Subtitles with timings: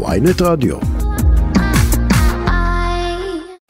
[0.00, 0.76] ויינט רדיו.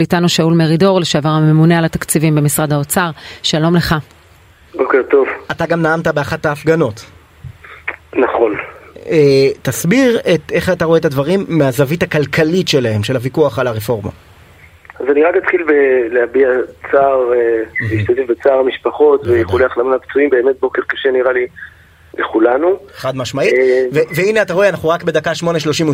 [0.00, 3.10] איתנו שאול מרידור, לשעבר הממונה על התקציבים במשרד האוצר.
[3.42, 3.94] שלום לך.
[4.74, 5.28] בוקר טוב.
[5.50, 7.04] אתה גם נאמת באחת ההפגנות.
[8.16, 8.54] נכון.
[9.06, 14.10] אה, תסביר את, איך אתה רואה את הדברים מהזווית הכלכלית שלהם, של הוויכוח על הרפורמה.
[15.00, 16.48] אז אני רק אתחיל בלהביע
[16.90, 21.46] צער, אה, להשתתף בצער המשפחות ואיחולי החלמה לפצועים, באמת בוקר קשה נראה לי
[22.18, 22.78] לכולנו.
[22.94, 23.52] חד משמעית.
[23.54, 25.30] אה, והנה אתה רואה, אנחנו רק בדקה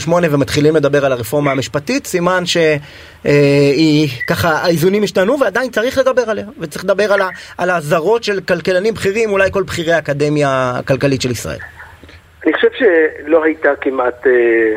[0.07, 6.47] 8.38 ומתחילים לדבר על הרפורמה המשפטית, סימן שהיא ככה, האיזונים השתנו ועדיין צריך לדבר עליה.
[6.61, 7.13] וצריך לדבר
[7.59, 11.59] על האזהרות של כלכלנים בכירים, אולי כל בכירי האקדמיה הכלכלית של ישראל.
[12.45, 14.77] אני חושב שלא הייתה כמעט אה,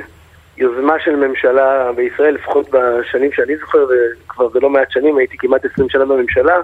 [0.57, 3.85] יוזמה של ממשלה בישראל, לפחות בשנים שאני זוכר,
[4.27, 6.55] וכבר זה לא מעט שנים, הייתי כמעט 20 שנה בממשלה,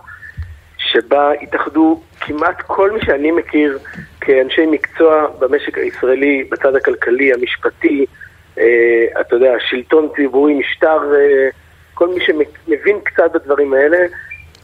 [1.02, 3.80] שבה התאחדו כמעט כל מי שאני מכיר
[4.22, 8.06] כאנשי מקצוע במשק הישראלי, בצד הכלכלי, המשפטי,
[8.60, 11.50] אה, אתה יודע, שלטון ציבורי, משטר, אה,
[11.94, 13.98] כל מי שמבין קצת בדברים האלה,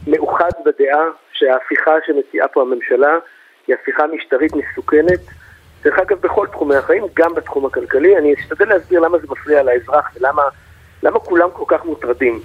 [0.06, 3.18] מאוחד בדעה שההפיכה שמציעה פה הממשלה
[3.66, 5.20] היא הפיכה משטרית מסוכנת.
[5.82, 8.18] דרך אגב, בכל תחומי החיים, גם בתחום הכלכלי.
[8.18, 10.42] אני אשתדל להסביר למה זה מפריע לאזרח ולמה
[11.02, 12.40] למה כולם כל כך מוטרדים.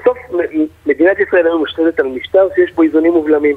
[0.00, 0.18] בסוף
[0.86, 3.56] מדינת ישראל היום מושתתת על משטר שיש בו איזונים ובלמים.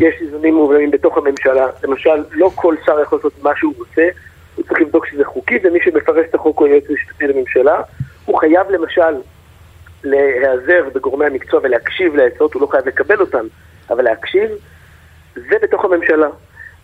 [0.00, 1.66] יש איזונים ובלמים בתוך הממשלה.
[1.84, 4.08] למשל, לא כל שר יכול לעשות מה שהוא רוצה,
[4.54, 7.80] הוא צריך לבדוק שזה חוקי, ומי שמפרש את החוק הוא היועץ המשפטי לממשלה.
[8.24, 9.14] הוא חייב למשל
[10.04, 13.46] להיעזר בגורמי המקצוע ולהקשיב לעצות, הוא לא חייב לקבל אותן,
[13.90, 14.50] אבל להקשיב,
[15.34, 16.28] זה בתוך הממשלה.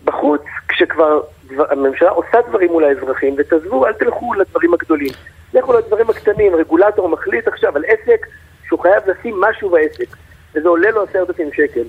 [0.05, 5.11] בחוץ, כשכבר דבר, הממשלה עושה דברים מול האזרחים, ותעזבו, אל תלכו לדברים הגדולים.
[5.53, 8.27] לכו לדברים הקטנים, רגולטור מחליט עכשיו על עסק
[8.71, 10.15] שהוא חייב לשים משהו בעסק,
[10.55, 11.83] וזה עולה לו עשרת אלפים שקל.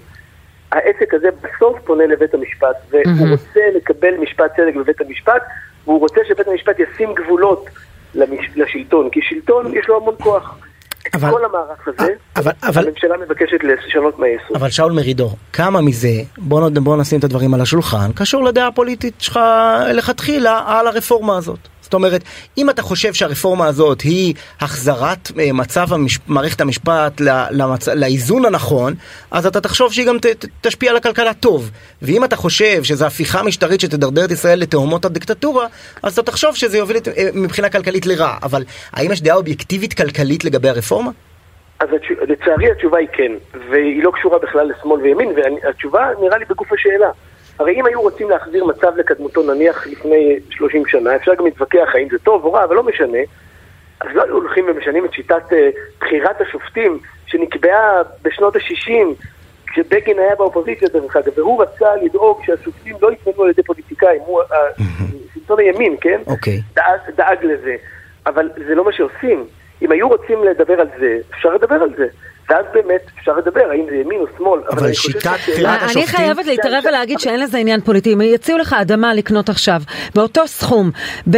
[0.72, 3.28] העסק הזה בסוף פונה לבית המשפט, והוא.
[3.30, 5.42] רוצה לקבל משפט צדק בבית המשפט,
[5.84, 7.66] והוא רוצה שבית המשפט ישים גבולות
[8.14, 8.47] למש...
[8.56, 10.58] לשלטון, כי שלטון יש לו המון כוח.
[11.14, 14.56] אבל- כל המערך הזה, אבל, אבל, הממשלה מבקשת לשנות מהיסוד.
[14.56, 16.08] אבל שאול מרידור, כמה מזה,
[16.39, 19.40] בוא, בוא נשים את הדברים על השולחן, קשור לדעה הפוליטית שלך
[19.95, 21.58] לכתחילה על הרפורמה הזאת.
[21.92, 22.23] זאת אומרת,
[22.58, 26.19] אם אתה חושב שהרפורמה הזאת היא החזרת אה, מצב המש...
[26.27, 27.20] מערכת המשפט.
[27.51, 27.89] למצ...
[27.89, 28.95] לאיזון הנכון,
[29.30, 30.19] אז אתה תחשוב שהיא גם.
[30.19, 31.70] ת- תשפיע על הכלכלה טוב.
[32.03, 35.67] ואם אתה חושב שזו הפיכה משטרית שתדרדר את ישראל לתהומות הדיקטטורה,
[36.03, 37.08] אז אתה תחשוב שזה יוביל את...
[37.08, 38.36] אה, מבחינה כלכלית לרע.
[38.42, 41.11] אבל האם יש דעה אובייקטיבית כלכלית לגבי הרפורמה?
[41.82, 41.88] אז.
[42.28, 43.32] לצערי התשובה היא כן,
[43.70, 47.10] והיא לא קשורה בכלל לשמאל וימין, והתשובה נראה לי בגוף השאלה.
[47.58, 52.08] הרי אם היו רוצים להחזיר מצב לקדמותו נניח לפני 30 שנה, אפשר גם להתווכח האם
[52.10, 53.18] זה טוב או רע, אבל לא משנה,
[54.00, 55.54] אז לא היו הולכים ומשנים את שיטת uh,
[56.00, 59.24] בחירת השופטים שנקבעה בשנות ה-60,
[59.66, 64.40] כשבגין היה באופוזיציה דרך אגב, והוא רצה לדאוג שהשופטים לא יתמנו על ידי פוליטיקאים, הוא,
[64.42, 64.82] uh,
[65.34, 66.20] שלטון הימין, כן?
[66.26, 66.60] אוקיי.
[66.74, 67.76] דאג, דאג לזה.
[68.26, 69.46] אבל זה לא מה שעושים.
[69.82, 72.06] אם היו רוצים לדבר על זה, אפשר לדבר על זה.
[72.51, 74.61] ואז באמת אפשר לדבר, האם זה ימין או שמאל.
[74.70, 77.19] אבל אני חושב שיטת בחירת אני השופטים- חייבת להתערב ולהגיד.
[77.20, 78.13] שאין לזה עניין פוליטי.
[78.13, 79.83] אם יציעו לך אדמה לקנות עכשיו,
[80.14, 80.91] באותו סכום,
[81.30, 81.36] ב-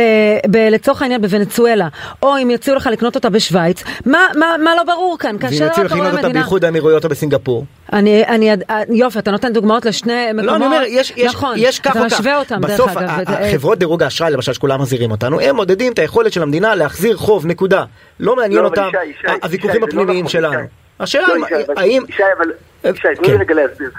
[0.50, 1.88] ב- לצורך העניין בוונצואלה,
[2.22, 5.30] או אם יציעו לך לקנות אותה בשוויץ, מה- מה מה לא ברור כאן?
[5.30, 6.40] ואם כאשר יציעו לך אתה רואה לקנות אותה מדינה...
[6.40, 7.64] באיחוד האמירויות או בסינגפור?
[7.92, 8.50] אני, אני,
[8.88, 10.46] יופי, אתה נותן דוגמאות לשני מקומות.
[10.46, 12.12] לא, אני אומר, יש, יש, נכון, יש כך אתה או כך.
[12.20, 13.08] משווה אותם, דרך בסוף, אגב.
[13.08, 16.42] ה- ואת- ה- חברות דירוג האשראי, למשל, שכולם מזהירים אותנו, הם מודדים את היכולת של
[16.42, 17.84] המדינה להחזיר חוב, נקודה.
[18.20, 20.58] לא מעניין לא, אבל אותם ישי, ישי, ה- ישי, הוויכוכים זה לא הפנימיים נכון, שלנו.
[21.00, 22.02] השאלה לא, אם- ישי, אבל- האם...
[22.08, 22.52] ישי, אבל...
[22.84, 23.30] ישי, תנו כן.
[23.32, 23.90] לי רגע להסביר.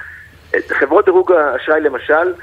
[0.70, 2.34] חברות דירוג האשראי למשל,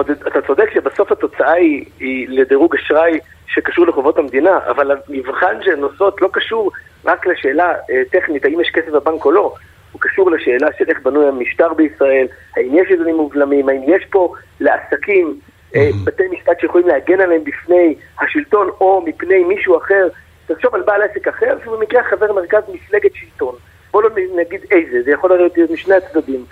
[0.00, 6.22] אתה צודק שבסוף התוצאה היא, היא לדירוג אשראי שקשור לחובות המדינה, אבל המבחן שהן עושות
[6.22, 6.70] לא קשור
[7.04, 9.54] רק לשאלה אה, טכנית, האם יש כסף בבנק או לא.
[9.92, 14.34] הוא קשור לשאלה של איך בנוי המשטר בישראל, האם יש איזונים ובלמים, האם יש פה
[14.60, 15.38] לעסקים
[15.76, 20.08] אה, בתי משפט שיכולים להגן עליהם בפני השלטון או מפני מישהו אחר.
[20.46, 23.54] תחשוב על בעל עסק אחר שהוא במקרה חבר מרכז מפלגת שלטון.
[23.90, 26.44] בוא לא נגיד איזה, זה יכול להיות משני הצדדים.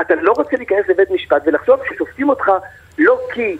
[0.00, 2.50] אתה לא רוצה להיכנס לבית משפט ולחשוב ששופטים אותך
[2.98, 3.56] לא כי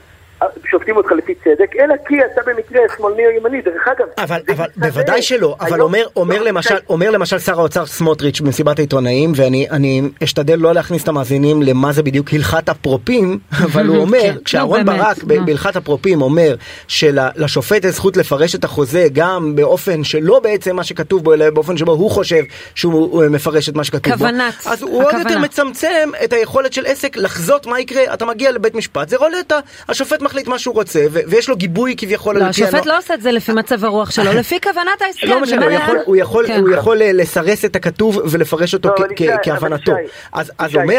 [0.70, 3.62] שופטים אותך לפי צדק, אלא כי אתה במקרה שמאלני או ימני.
[3.62, 4.66] דרך אגב, אבל, אבל.
[4.76, 9.32] בוודאי שלא, אבל היום- אומר, אומר, לא, למשל, אומר למשל שר האוצר סמוטריץ' במסיבת העיתונאים,
[9.36, 14.20] ואני אני אשתדל לא להכניס את המאזינים למה זה בדיוק הלכת אפרופים, אבל הוא אומר,
[14.22, 15.46] כן, כשאהרון באמת, ברק נו.
[15.46, 16.54] בהלכת אפרופים אומר
[16.88, 21.76] שלשופט יש זכות לפרש את החוזה גם באופן שלא בעצם מה שכתוב בו, אלא באופן
[21.76, 22.42] שבו הוא חושב
[22.74, 25.30] שהוא הוא מפרש את מה שכתוב כוונת, בו, אז הוא עוד הכוונה.
[25.30, 29.58] יותר מצמצם את היכולת של עסק לחזות מה יקרה, אתה מגיע לבית משפט, זה רולטה,
[29.88, 32.86] השופט מחליט מה שהוא רוצה, ו- ויש לו גיבוי כביכול לא, על פי השופט.
[32.86, 35.26] לא עושה את זה לפי מצב הרוח שלו, לפי כוונת ההסכם.
[35.26, 36.60] לא משנה, הוא יכול, הוא יכול, כן.
[36.60, 39.92] הוא יכול אה, לסרס את הכתוב ולפרש אותו לא, כהבנתו.
[40.32, 40.52] אז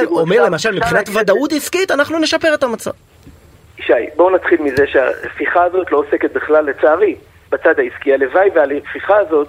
[0.06, 2.92] אומר, למשל, מבחינת ודאות עסקית, אנחנו נשפר את המצב.
[3.80, 7.16] ישי, בואו נתחיל מזה שההפיכה הזאת לא עוסקת בכלל, לצערי,
[7.52, 8.14] בצד העסקי.
[8.14, 9.48] הלוואי וההפיכה הזאת,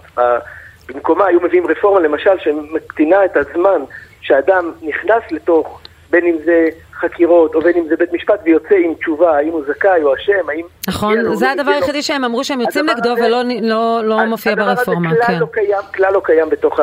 [0.89, 3.81] במקומה היו מביאים רפורמה למשל שמקטינה את הזמן
[4.21, 6.69] שאדם נכנס לתוך, בין אם זה
[7.05, 10.49] חקירות, או בין אם זה בית משפט, ויוצא עם תשובה, האם הוא זכאי או אשם,
[10.49, 10.65] האם...
[10.89, 15.17] נכון, זה הדבר היחידי שהם אמרו שהם יוצאים נגדו ולא לא, לא מופיע ברפורמה, כן.
[15.17, 16.81] הדבר הזה כלל לא קיים, כלל לא קיים בתוך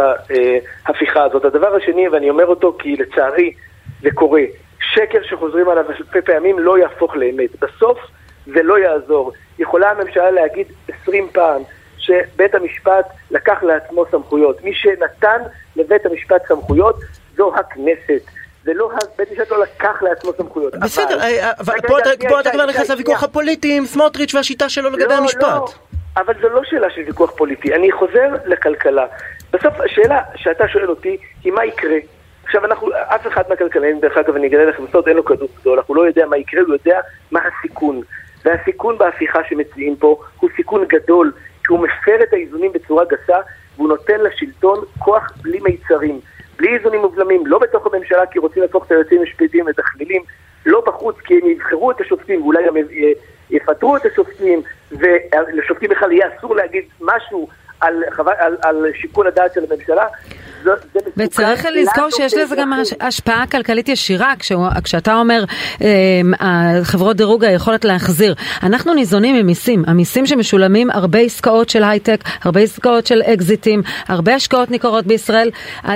[0.86, 1.46] ההפיכה הזאת.
[1.46, 3.54] הדבר השני, ואני אומר אותו כי לצערי
[4.02, 4.42] זה קורה,
[4.94, 7.50] שקר שחוזרים עליו אלפי פעמים לא יהפוך לאמת.
[7.62, 7.98] בסוף
[8.46, 9.32] זה לא יעזור.
[9.60, 11.62] יכולה הממשלה להגיד עשרים פעם
[11.98, 14.64] שבית המשפט לקח לעצמו סמכויות.
[14.64, 15.42] מי שנתן
[15.76, 16.96] לבית המשפט סמכויות
[17.38, 18.41] זו הכנסת.
[18.64, 20.76] זה לא, בית משפט לא לקח לעצמו סמכויות.
[20.76, 21.20] בסדר,
[21.60, 25.42] אבל פה אתה כבר נכנס לוויכוח הפוליטי עם סמוטריץ' והשיטה שלו לגבי המשפט.
[25.42, 25.68] לא,
[26.18, 27.74] אבל זו לא שאלה של ויכוח פוליטי.
[27.74, 29.06] אני חוזר לכלכלה.
[29.54, 31.98] בסוף השאלה שאתה שואל אותי היא מה יקרה.
[32.44, 35.78] עכשיו אנחנו, אף אחד מהכלכלנים, דרך אגב, אני אגלה לכם בסוד, אין לו כדור גדול,
[35.78, 37.00] אנחנו לא יודע מה יקרה, הוא יודע
[37.32, 38.02] מה הסיכון.
[38.46, 41.32] והסיכון בהפיכה שמציעים פה הוא סיכון גדול,
[41.64, 43.38] כי הוא מפר את האיזונים בצורה גסה,
[43.76, 46.20] והוא נותן לשלטון כוח בלי מיצרים.
[46.62, 50.22] בלי איזונים ובלמים, לא בתוך הממשלה כי רוצים להפוך את היועצים המשפטיים לתכלילים,
[50.66, 52.74] לא בחוץ כי הם יבחרו את השופטים ואולי גם
[53.50, 54.62] יפטרו את השופטים,
[54.92, 57.48] ולשופטים בכלל יהיה אסור להגיד משהו
[57.80, 58.04] על,
[58.40, 60.08] על, על שיקול הדעת של הממשלה.
[61.18, 64.34] וצריך לזכור שיש לזה גם השפעה כלכלית ישירה,
[64.84, 65.44] כשאתה אומר
[65.82, 66.34] אמ,
[66.84, 68.36] חברות דירוג היכולת להחזיר.
[68.64, 74.72] אנחנו ניזונים ממיסים, המיסים שמשולמים הרבה עסקאות של הייטק, הרבה עסקאות של אקזיטים, הרבה השקעות
[74.72, 75.50] ניכרות בישראל,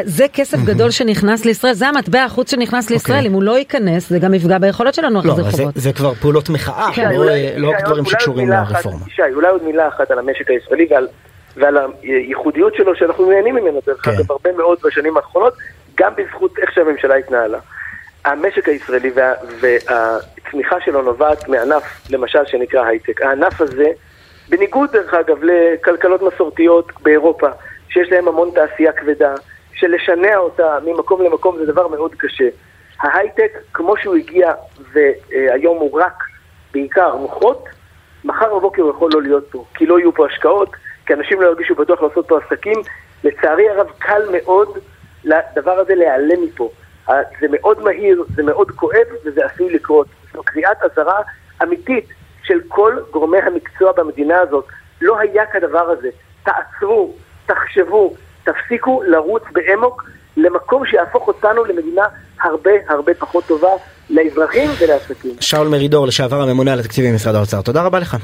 [0.03, 3.29] זה כסף גדול שנכנס לישראל, זה המטבע החוץ שנכנס לישראל, אוקיי.
[3.29, 5.73] אם הוא לא ייכנס זה גם יפגע ביכולת שלנו להחזיר לא, חובות.
[5.75, 7.11] זה כבר פעולות מחאה, כן.
[7.11, 7.25] לא,
[7.57, 9.05] לא רק דברים שקשורים לרפורמה.
[9.35, 11.07] אולי עוד מילה אחת על המשק הישראלי ועל
[11.57, 14.11] ועל הייחודיות שלו שאנחנו נהנים ממנו דרך כן.
[14.11, 15.53] אגב הרבה מאוד בשנים האחרונות,
[15.95, 17.59] גם בזכות איך שהממשלה התנהלה.
[18.25, 23.21] המשק הישראלי וה, והצמיחה שלו נובעת מענף, למשל, שנקרא הייטק.
[23.21, 23.87] הענף הזה,
[24.49, 27.47] בניגוד דרך אגב לכלכלות מסורתיות באירופה,
[27.89, 29.35] שיש להם המון תעשייה כבדה,
[29.73, 32.47] שלשנע אותה ממקום למקום זה דבר מאוד קשה.
[32.99, 34.53] ההייטק, כמו שהוא הגיע
[34.93, 36.23] והיום הוא רק
[36.73, 37.65] בעיקר מוחות,
[38.25, 40.69] מחר בבוקר הוא יכול לא להיות פה, כי לא יהיו פה השקעות,
[41.05, 42.81] כי אנשים לא ירגישו בטוח לעשות פה עסקים.
[43.23, 44.67] לצערי הרב קל מאוד
[45.23, 46.69] לדבר הזה להיעלם מפה.
[47.41, 50.07] זה מאוד מהיר, זה מאוד כואב וזה עשוי לקרות.
[50.33, 51.21] זו קריאת אזהרה
[51.63, 52.05] אמיתית
[52.43, 54.65] של כל גורמי המקצוע במדינה הזאת.
[55.01, 56.09] לא היה כדבר הזה.
[56.43, 57.13] תעצרו,
[57.45, 58.13] תחשבו,
[58.43, 60.03] תפסיקו לרוץ באמוק
[60.37, 62.03] למקום שיהפוך אותנו למדינה
[62.41, 63.69] הרבה הרבה פחות טובה
[64.09, 65.31] לאזרחים ולעסקים.
[65.39, 68.17] שאול מרידור, לשעבר הממונה על התקציבים במשרד האוצר, תודה רבה לך.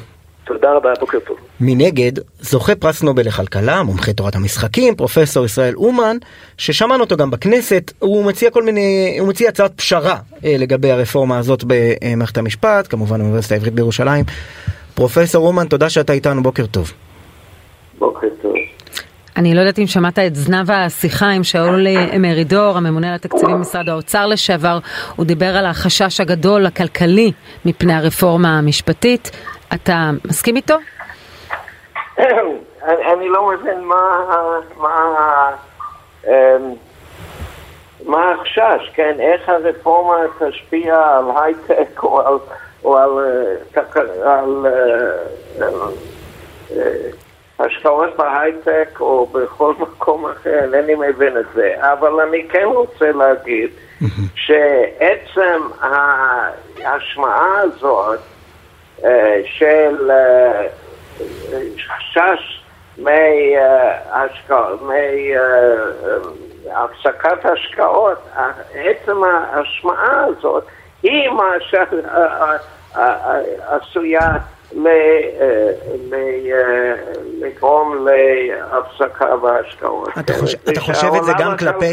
[0.46, 1.38] תודה רבה, בוקר טוב.
[1.60, 6.18] מנגד, זוכה פרס נובל לכלכלה, מומחה תורת המשחקים, פרופסור ישראל אומן,
[6.58, 11.38] ששמענו אותו גם בכנסת, הוא מציע כל מיני, הוא מציע הצעת פשרה אה, לגבי הרפורמה
[11.38, 14.26] הזאת במערכת המשפט, כמובן באוניברסיטה העברית בירושלים.
[14.96, 16.92] פרופסור אומן, תודה שאתה איתנו, בוקר טוב.
[18.00, 18.54] בוקר טוב.
[19.38, 21.88] אני לא יודעת אם שמעת את זנב השיחה עם שאול
[22.20, 24.80] מרידור, הממונה על התקציבים במשרד האוצר לשעבר,
[25.16, 27.32] הוא דיבר על החשש הגדול הכלכלי
[27.66, 29.32] מפני הרפורמה המשפטית.
[29.76, 30.76] אתה מסכים איתו?
[32.88, 34.26] אני לא מבין מה,
[34.78, 35.52] מה,
[36.28, 36.32] אמ,
[38.06, 39.16] מה החשש, כן?
[39.20, 42.38] איך הרפורמה תשפיע על הייטק או על,
[42.84, 44.34] או על, אה,
[45.62, 45.68] אה,
[46.72, 47.10] אה,
[47.60, 51.74] השקעות בהייטק או בכל מקום אחר, אינני מבין את זה.
[51.80, 53.70] אבל אני כן רוצה להגיד
[54.36, 55.62] שעצם
[56.84, 58.20] ההשמעה הזאת
[59.46, 60.12] של
[61.88, 62.62] חשש
[66.66, 68.18] מהפסקת השקעות,
[68.76, 70.64] עצם ההשמעה הזאת
[71.04, 71.52] היא מה
[73.80, 74.30] שעשויה
[77.42, 80.10] לגרום להפסקה בהשקעות.
[80.20, 80.34] אתה
[80.80, 81.92] חושב את זה גם כלפי...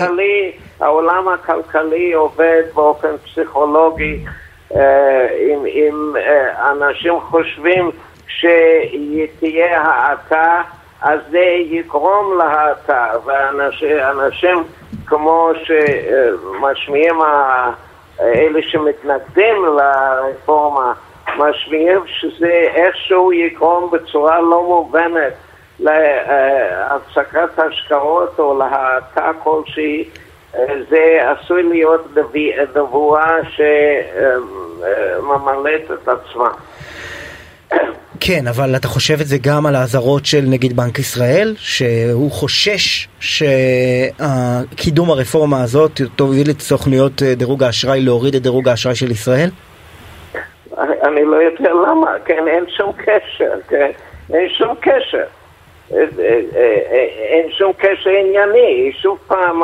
[0.80, 4.32] העולם הכלכלי עובד באופן פסיכולוגי אה,
[4.70, 7.90] אם, אם אה, אנשים חושבים
[8.28, 10.62] שתהיה האטה,
[11.02, 14.64] אז זה יגרום להאטה, ואנשים
[15.06, 17.16] כמו שמשמיעים
[18.20, 20.92] אלה שמתנגדים לרפורמה,
[21.38, 25.32] משמיעים שזה איכשהו יגרום בצורה לא מובנת
[25.80, 30.04] להפסקת השקעות או להאטה כלשהי
[30.90, 32.16] זה עשוי להיות
[32.76, 33.36] נבואה
[35.20, 36.48] שממלאת את עצמה.
[38.20, 43.08] כן, אבל אתה חושב את זה גם על האזהרות של נגיד בנק ישראל, שהוא חושש
[43.20, 49.50] שקידום הרפורמה הזאת תוביל את סוכנויות דירוג האשראי להוריד את דירוג האשראי של ישראל?
[50.78, 53.90] אני לא יודע למה, כן, אין שום קשר, כן.
[54.34, 55.24] אין שום קשר.
[57.30, 59.62] אין שום קשר ענייני, שוב פעם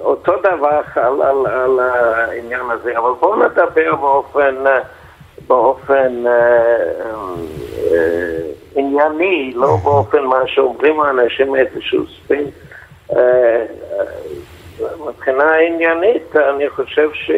[0.00, 4.54] אותו דבר על, על, על העניין הזה, אבל בואו נדבר באופן,
[5.46, 6.32] באופן אה,
[7.92, 8.38] אה,
[8.76, 12.50] ענייני, לא באופן מה שאומרים האנשים איזשהו ספין.
[13.16, 13.64] אה,
[15.08, 17.30] מבחינה עניינית, אני חושב ש...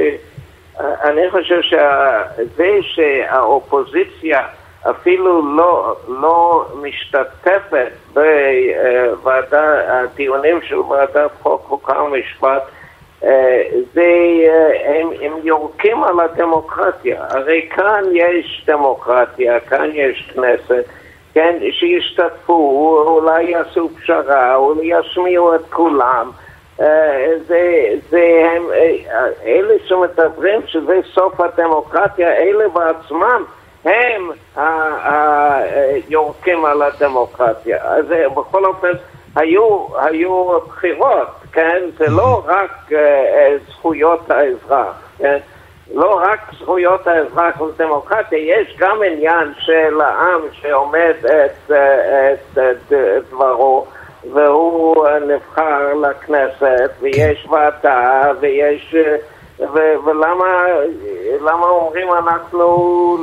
[0.81, 4.47] אני חושב שזה שהאופוזיציה
[4.83, 12.63] אפילו לא, לא משתתפת בוועדה, הדיונים של ועדת חוק, חוקה ומשפט,
[13.25, 14.03] אה, זה,
[14.49, 17.25] אה, הם, הם יורקים על הדמוקרטיה.
[17.31, 20.85] הרי כאן יש דמוקרטיה, כאן יש כנסת,
[21.35, 26.31] כן, שישתתפו, אולי יעשו פשרה, אולי ישמיעו את כולם.
[26.81, 28.63] אה, זה, זה הם,
[29.45, 33.45] אלה שמדברים שזה סוף הדמוקרטיה, אלה בעצמם
[33.85, 34.31] הם
[36.09, 37.79] היורקים על הדמוקרטיה.
[37.85, 38.05] אז
[38.35, 38.93] בכל אופן,
[39.37, 41.83] היו, היו בחירות, כן?
[41.99, 42.95] זה לא רק uh,
[43.71, 45.39] זכויות האזרח, כן?
[45.95, 52.93] לא רק זכויות האזרח ודמוקרטיה, יש גם עניין של העם שעומד את, את, את, את
[53.31, 53.87] דברו
[54.33, 58.95] והוא נבחר לכנסת ויש ועדה ויש
[59.61, 60.67] ו- ולמה
[61.41, 62.67] למה אומרים אנחנו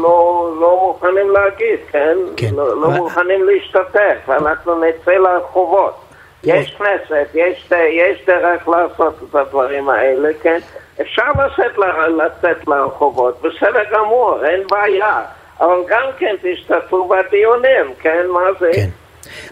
[0.02, 2.18] לא, לא מוכנים להגיד, כן?
[2.38, 2.56] כן.
[2.56, 5.96] לא, לא מוכנים להשתתף, אנחנו נצא לרחובות.
[6.44, 6.56] כן.
[6.56, 10.60] יש כנסת, יש, יש דרך לעשות את הדברים האלה, כן?
[11.02, 15.22] אפשר לצאת, לצאת לרחובות, בסדר גמור, אין בעיה.
[15.60, 18.28] אבל גם כן תשתתפו בדיונים, כן?
[18.28, 18.70] מה זה?
[18.74, 18.90] כן.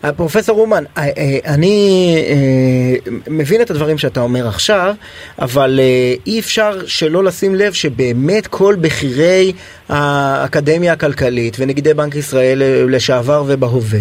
[0.03, 2.15] אה, פרופסור אומן, אה, אה, אני
[3.27, 4.93] מבין את הדברים שאתה אומר עכשיו,
[5.39, 5.79] אבל
[6.27, 9.53] אי אפשר שלא לשים לב שבאמת כל בכירי
[9.89, 13.99] האקדמיה הכלכלית ונגידי בנק ישראל לשעבר ובהווה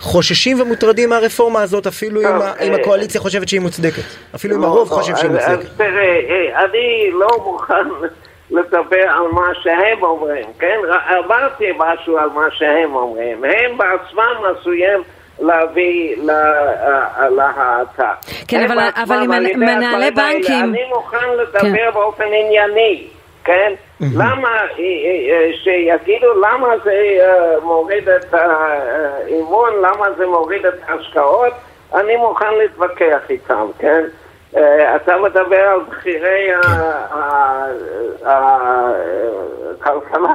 [0.00, 2.20] חוששים ומוטרדים מהרפורמה הזאת אפילו
[2.60, 4.02] אם הקואליציה חושבת שהיא מוצדקת,
[4.34, 5.68] אפילו אם הרוב חושב שהיא מוצדקת.
[5.76, 7.74] תראה, אני לא מוכן
[8.50, 10.78] לדבר על מה שהם אומרים, כן?
[11.18, 13.44] אמרתי משהו על מה שהם אומרים.
[13.44, 15.02] הם בעצמם עשויים
[15.40, 16.16] להביא
[17.30, 18.12] להאטה.
[18.48, 20.64] כן, אבל, אבל עם מנהלי בנקים...
[20.64, 21.90] אני מוכן לדבר כן.
[21.94, 23.06] באופן ענייני,
[23.44, 23.72] כן?
[24.00, 24.64] למה, אה,
[25.30, 26.90] אה, שיגידו למה זה
[27.20, 31.52] אה, מוריד את האימון, למה זה מוריד את ההשקעות,
[31.94, 34.04] אני מוכן להתווכח איתם, כן?
[34.52, 36.48] אתה מדבר על בכירי
[39.80, 40.34] הכלכלה,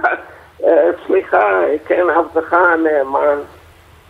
[1.08, 3.39] סליחה, כן, עבדך הנאמן.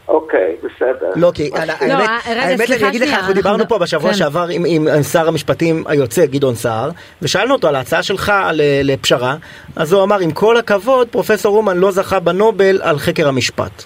[0.07, 1.11] אוקיי, בסדר.
[1.15, 1.49] לא, כי
[1.87, 1.93] לא,
[2.25, 4.17] האמת, אני אגיד לך, אנחנו דיברנו פה בשבוע כן.
[4.17, 6.89] שעבר עם שר המשפטים היוצא, גדעון סער,
[7.21, 8.33] ושאלנו אותו על ההצעה שלך
[8.83, 9.35] לפשרה,
[9.75, 13.83] אז הוא אמר, עם כל הכבוד, פרופסור אומן לא זכה בנובל על חקר המשפט.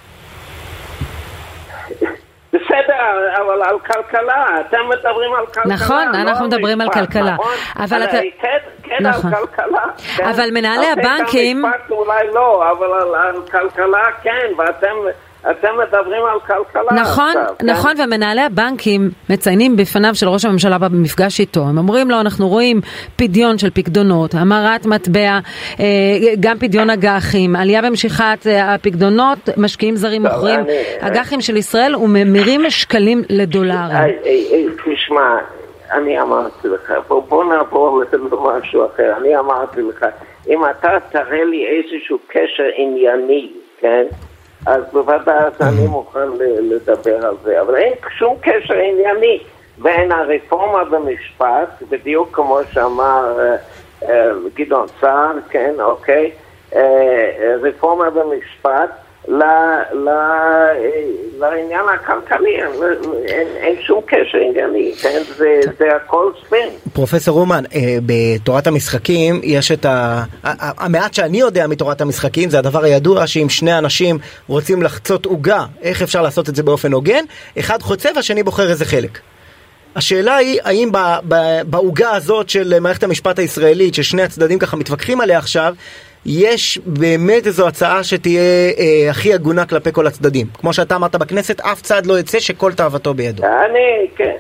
[2.53, 2.96] בסדר,
[3.37, 5.73] אבל על כלכלה, אתם מדברים על כלכלה.
[5.73, 7.33] נכון, לא אנחנו מדברים על כלכלה.
[7.33, 7.53] נכון?
[7.77, 8.17] אבל אתה...
[8.41, 9.33] כן, כן, נכון.
[9.33, 9.83] על כלכלה.
[10.15, 10.25] כן.
[10.25, 11.65] אבל מנהלי הבנקים...
[11.89, 14.95] אולי לא, אבל על כלכלה כן, ואתם...
[15.51, 17.69] אתם מדברים על כלכלה נכון, עכשיו, כן?
[17.69, 22.81] נכון, ומנהלי הבנקים מציינים בפניו של ראש הממשלה במפגש איתו, הם אומרים לו, אנחנו רואים
[23.15, 25.39] פדיון של פקדונות, המרת מטבע,
[25.79, 25.85] אה,
[26.39, 30.59] גם פדיון אג"חים, עלייה במשיכת אה, הפקדונות, משקיעים זרים מוכרים
[30.99, 33.97] אג"חים של ישראל וממירים שקלים לדולרים.
[34.25, 35.37] אה, תשמע,
[35.91, 40.05] אני אמרתי לך, בוא, בוא נעבור למשהו אחר, אני אמרתי לך,
[40.49, 44.03] אם אתה תראה לי איזשהו קשר ענייני, כן?
[44.65, 46.29] אז בוודאי אני מוכן
[46.61, 49.39] לדבר על זה, אבל אין שום קשר ענייני
[49.77, 53.55] בין הרפורמה במשפט, בדיוק כמו שאמר אה,
[54.09, 56.31] אה, גדעון סער, כן, אוקיי,
[56.75, 58.89] אה, רפורמה במשפט
[61.39, 62.55] לעניין הכלכלי,
[63.25, 65.21] אין, אין שום קשר ענייני, כן?
[65.37, 66.69] זה, זה הכל ספין.
[66.93, 70.23] פרופסור אומן, אה, בתורת המשחקים יש את ה...
[70.59, 74.17] המעט שאני יודע מתורת המשחקים זה הדבר הידוע שאם שני אנשים
[74.47, 77.23] רוצים לחצות עוגה, איך אפשר לעשות את זה באופן הוגן?
[77.59, 79.19] אחד חוצה והשני בוחר איזה חלק.
[79.95, 80.91] השאלה היא, האם
[81.65, 85.75] בעוגה הזאת של מערכת המשפט הישראלית, ששני הצדדים ככה מתווכחים עליה עכשיו,
[86.25, 88.41] יש באמת איזו הצעה שתהיה
[88.79, 90.47] אה, הכי הגונה כלפי כל הצדדים.
[90.53, 93.43] כמו שאתה אמרת בכנסת, אף צד לא יצא שכל תאוותו בידו.
[93.43, 94.35] אני, כן.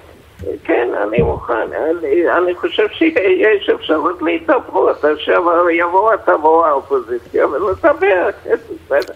[0.63, 1.53] כן, אני מוכן.
[1.53, 5.05] אני, אני חושב שיש אפשרות להתאפרות.
[5.05, 8.29] עכשיו יבוא תבוא האופוזיציה ולדבר.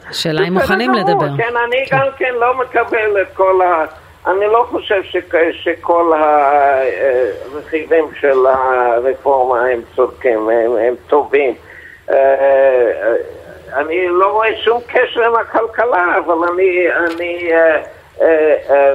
[0.10, 1.28] השאלה אם מוכנים לדבר.
[1.38, 1.98] כן, אני כן.
[1.98, 3.86] גם כן לא מקבל את כל ה...
[4.28, 5.18] אני לא חושב ש,
[5.52, 11.54] שכל הרכיבים של הרפורמה הם צודקים, הם, הם טובים.
[12.12, 13.16] אה,
[13.74, 17.82] אני לא רואה שום קשר עם הכלכלה, אבל אני, אני, אה,
[18.22, 18.94] אה, אה,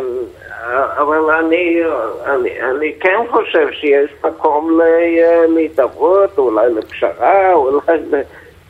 [0.99, 1.83] אבל אני,
[2.27, 4.81] אני, אני כן חושב שיש מקום
[5.49, 7.99] להידברות, אולי לפשרה, אולי...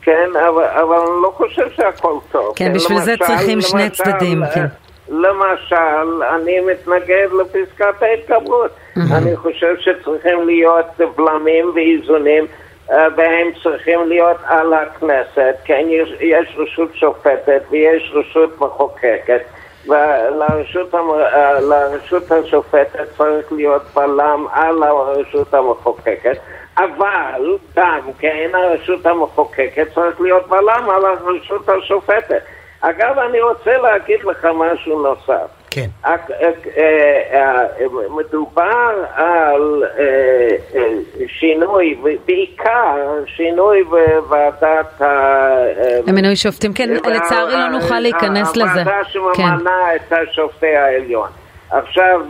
[0.01, 2.53] כן, אבל, אבל אני לא חושב שהכל טוב.
[2.55, 4.65] כן, בשביל למשל, זה צריכים למשל, שני צדדים, כן.
[5.09, 8.71] למשל, אני מתנגד לפסקת ההתגברות.
[8.71, 9.01] Mm-hmm.
[9.17, 10.85] אני חושב שצריכים להיות
[11.15, 12.45] בלמים ואיזונים,
[12.89, 15.55] והם צריכים להיות על הכנסת.
[15.65, 15.85] כן,
[16.19, 19.41] יש, רשות שופטת ויש רשות מחוקקת.
[19.87, 20.93] ולרשות
[21.61, 26.37] לרשות השופטת צריך להיות בלם על הרשות המחוקקת,
[26.77, 32.41] אבל גם כן הרשות המחוקקת צריך להיות בלם על הרשות השופטת.
[32.81, 35.56] אגב, אני רוצה להגיד לך משהו נוסף.
[35.77, 35.89] כן.
[36.05, 36.15] אה,
[37.33, 37.63] אה,
[38.09, 40.83] מדובר על אה,
[41.27, 45.57] שינוי, בעיקר שינוי בוועדת ה...
[46.07, 48.81] למינוי שופטים, כן, לצערי לא נוכל להיכנס לזה.
[48.81, 51.29] הוועדה שממנה את שופטי העליון.
[51.69, 52.21] עכשיו,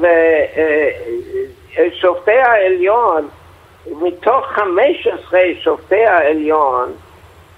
[1.93, 3.27] שופטי העליון,
[4.01, 6.91] מתוך 15 שופטי העליון,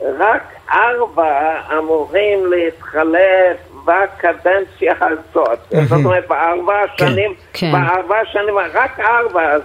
[0.02, 3.58] רק ארבע אמורים להתחלף
[3.90, 5.60] בקדנציה הזאת.
[5.90, 7.72] זאת אומרת, בארבע כן, שנים, כן.
[7.72, 9.58] בארבע שנים, רק ארבע.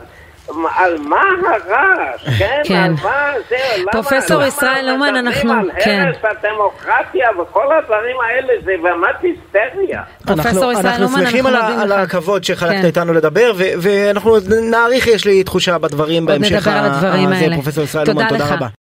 [0.76, 2.60] על מה הרעש, כן?
[2.68, 2.74] כן.
[2.74, 3.92] על מה זה, למה...
[3.92, 5.52] פרופסור ישראל אומן, אנחנו...
[5.52, 6.04] על כן.
[6.06, 10.02] הרס הדמוקרטיה וכל הדברים האלה, זה באמת היסטריה.
[10.26, 12.86] פרופסור ישראל אומן, אנחנו שמחים על הכבוד שחלקת כן.
[12.86, 14.36] איתנו לדבר, ואנחנו
[14.70, 16.52] נעריך, יש לי תחושה בדברים בהמשך.
[16.52, 17.54] עוד נדבר על הדברים האלה.
[17.54, 18.66] פרופסור ישראל אומן, תודה רבה.